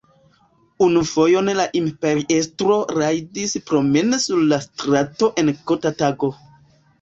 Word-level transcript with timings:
Unu 0.83 1.01
fojon 1.09 1.51
la 1.59 1.65
imperiestro 1.79 2.77
rajdis 3.01 3.53
promene 3.69 4.19
sur 4.25 4.41
la 4.55 4.59
strato 4.65 5.31
en 5.45 5.53
kota 5.73 5.95
tago. 6.03 6.33